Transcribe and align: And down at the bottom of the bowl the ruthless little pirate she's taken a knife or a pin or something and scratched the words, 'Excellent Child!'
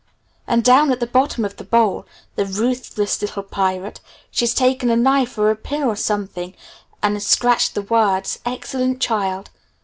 And 0.47 0.63
down 0.63 0.91
at 0.91 0.99
the 0.99 1.05
bottom 1.05 1.45
of 1.45 1.57
the 1.57 1.63
bowl 1.63 2.07
the 2.35 2.47
ruthless 2.47 3.21
little 3.21 3.43
pirate 3.43 3.99
she's 4.31 4.55
taken 4.55 4.89
a 4.89 4.95
knife 4.95 5.37
or 5.37 5.51
a 5.51 5.55
pin 5.55 5.83
or 5.83 5.95
something 5.95 6.55
and 7.03 7.21
scratched 7.21 7.75
the 7.75 7.83
words, 7.83 8.39
'Excellent 8.43 8.99
Child!' 8.99 9.51